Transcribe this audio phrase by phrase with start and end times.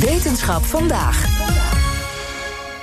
[0.00, 1.24] Wetenschap vandaag.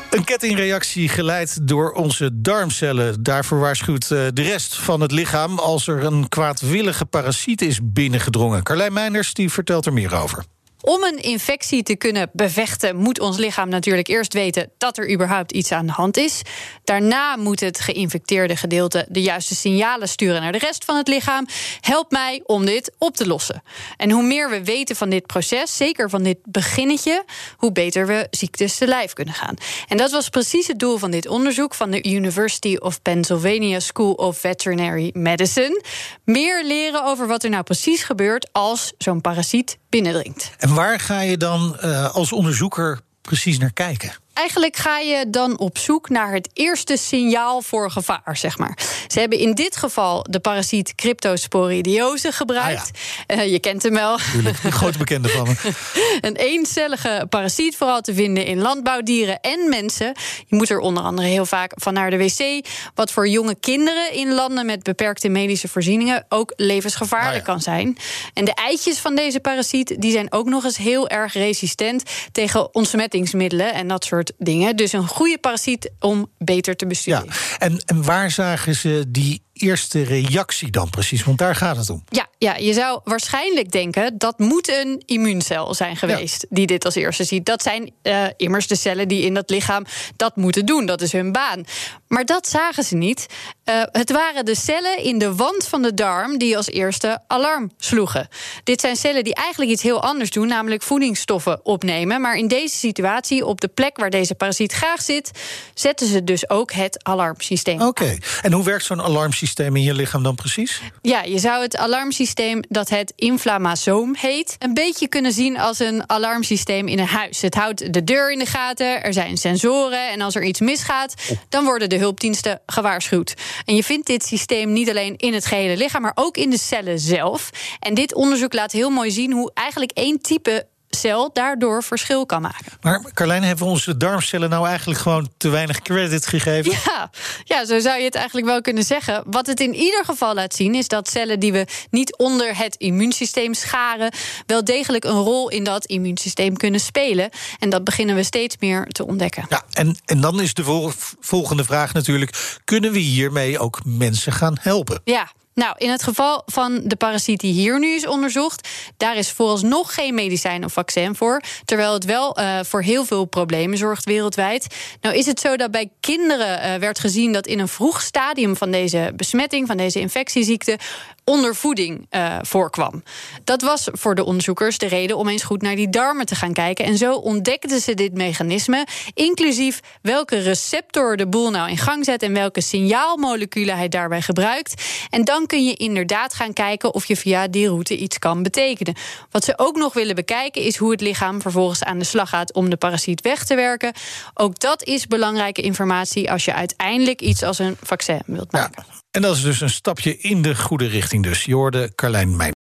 [0.10, 3.24] Een kettingreactie geleid door onze darmcellen.
[3.24, 8.64] Daarvoor waarschuwt eh, de rest van het lichaam als er een kwaadwillige parasiet is binnengedrongen.
[8.64, 10.44] Carlijn Meinders die vertelt er meer over.
[10.86, 15.52] Om een infectie te kunnen bevechten, moet ons lichaam natuurlijk eerst weten dat er überhaupt
[15.52, 16.42] iets aan de hand is.
[16.84, 21.48] Daarna moet het geïnfecteerde gedeelte de juiste signalen sturen naar de rest van het lichaam.
[21.80, 23.64] Help mij om dit op te lossen.
[23.98, 27.26] En hoe meer we weten van dit proces, zeker van dit beginnetje,
[27.58, 29.56] hoe beter we ziektes te lijf kunnen gaan.
[29.88, 34.14] En dat was precies het doel van dit onderzoek van de University of Pennsylvania School
[34.14, 35.84] of Veterinary Medicine.
[36.24, 40.52] Meer leren over wat er nou precies gebeurt als zo'n parasiet binnendringt.
[40.76, 44.12] Waar ga je dan uh, als onderzoeker precies naar kijken?
[44.36, 48.78] Eigenlijk ga je dan op zoek naar het eerste signaal voor gevaar, zeg maar.
[49.08, 52.92] Ze hebben in dit geval de parasiet cryptosporidiose gebruikt.
[53.28, 53.44] Ah ja.
[53.44, 54.18] uh, je kent hem wel.
[54.32, 55.56] Tuurlijk, een grote bekende van me.
[56.28, 60.14] een eencellige parasiet, vooral te vinden in landbouwdieren en mensen.
[60.48, 62.66] Je moet er onder andere heel vaak van naar de wc.
[62.96, 67.54] Wat voor jonge kinderen in landen met beperkte medische voorzieningen ook levensgevaarlijk ah ja.
[67.54, 67.98] kan zijn.
[68.34, 72.76] En de eitjes van deze parasiet die zijn ook nog eens heel erg resistent tegen
[72.76, 74.76] ontsmettingsmiddelen en dat soort dingen.
[74.76, 77.28] Dus een goede parasiet om beter te bestuderen.
[77.28, 77.58] Ja.
[77.58, 81.24] En, en waar zagen ze die eerste reactie dan precies?
[81.24, 82.04] Want daar gaat het om.
[82.10, 86.48] Ja, ja je zou waarschijnlijk denken dat moet een immuuncel zijn geweest ja.
[86.50, 87.46] die dit als eerste ziet.
[87.46, 90.86] Dat zijn uh, immers de cellen die in dat lichaam dat moeten doen.
[90.86, 91.66] Dat is hun baan.
[92.08, 93.26] Maar dat zagen ze niet.
[93.66, 97.72] Uh, het waren de cellen in de wand van de darm die als eerste alarm
[97.78, 98.28] sloegen.
[98.64, 102.22] Dit zijn cellen die eigenlijk iets heel anders doen, namelijk voedingsstoffen opnemen.
[102.22, 105.32] Maar in deze situatie, op de plek waar deze parasiet graag zit,
[105.74, 107.82] zetten ze dus ook het alarmsysteem.
[107.82, 108.22] Oké, okay.
[108.42, 110.82] en hoe werkt zo'n alarmsysteem in je lichaam dan precies?
[111.02, 112.24] Ja, je zou het alarmsysteem
[112.70, 117.42] dat het inflammasoom heet, een beetje kunnen zien als een alarmsysteem in een huis.
[117.42, 121.14] Het houdt de deur in de gaten, er zijn sensoren en als er iets misgaat,
[121.50, 123.34] dan worden de hulpdiensten gewaarschuwd.
[123.66, 126.60] En je vindt dit systeem niet alleen in het gehele lichaam, maar ook in de
[126.60, 127.50] cellen zelf.
[127.80, 132.42] En dit onderzoek laat heel mooi zien hoe eigenlijk één type cel daardoor verschil kan
[132.42, 132.72] maken.
[132.82, 136.72] Maar Carlijn, hebben we onze darmcellen nou eigenlijk gewoon te weinig credit gegeven?
[136.86, 137.10] Ja,
[137.44, 139.24] ja, zo zou je het eigenlijk wel kunnen zeggen.
[139.26, 142.76] Wat het in ieder geval laat zien is dat cellen die we niet onder het
[142.76, 144.12] immuunsysteem scharen,
[144.46, 147.30] wel degelijk een rol in dat immuunsysteem kunnen spelen.
[147.60, 149.46] En dat beginnen we steeds meer te ontdekken.
[149.50, 154.32] Ja, en, en dan is de vol volgende vraag natuurlijk: kunnen we hiermee ook mensen
[154.32, 155.02] gaan helpen?
[155.04, 158.68] Ja, nou, in het geval van de parasiet die hier nu is onderzocht,
[158.98, 161.42] daar is vooralsnog geen medicijn of vaccin voor.
[161.66, 164.68] Terwijl het wel uh, voor heel veel problemen zorgt wereldwijd.
[165.02, 168.56] Nou is het zo dat bij kinderen uh, werd gezien dat in een vroeg stadium
[168.56, 170.78] van deze besmetting, van deze infectieziekte,
[171.26, 173.04] ondervoeding uh, voorkwam.
[173.44, 176.54] Dat was voor de onderzoekers de reden om eens goed naar die darmen te gaan
[176.54, 176.86] kijken.
[176.86, 182.24] En zo ontdekten ze dit mechanisme, inclusief welke receptor de boel nou in gang zet
[182.24, 184.84] en welke signaalmoleculen hij daarbij gebruikt.
[185.10, 188.96] En dan kun je inderdaad gaan kijken of je via die route iets kan betekenen.
[189.32, 192.54] Wat ze ook nog willen bekijken is hoe het lichaam vervolgens aan de slag gaat
[192.54, 193.94] om de parasiet weg te werken.
[194.34, 198.86] Ook dat is belangrijke informatie als je uiteindelijk iets als een vaccin wilt maken.
[198.88, 199.05] Ja.
[199.16, 201.44] En dat is dus een stapje in de goede richting dus.
[201.44, 202.54] Je hoorde Carlijn Meijn.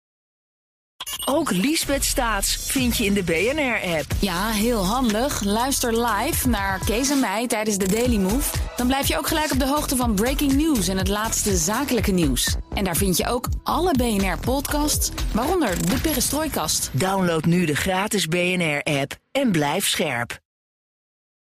[1.24, 4.04] Ook Liesbeth Staats vind je in de BNR-app.
[4.18, 5.42] Ja, heel handig.
[5.44, 8.58] Luister live naar Kees en mij tijdens de Daily Move.
[8.76, 12.12] Dan blijf je ook gelijk op de hoogte van breaking news en het laatste zakelijke
[12.12, 12.56] nieuws.
[12.74, 16.90] En daar vind je ook alle BNR-podcasts, waaronder de Perestrooikast.
[16.92, 20.41] Download nu de gratis BNR-app en blijf scherp.